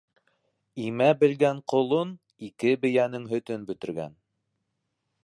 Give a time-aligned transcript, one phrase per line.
[0.83, 2.15] Имә белгән ҡолон
[2.49, 4.21] ике бейәнең һөтөн бөтөргән.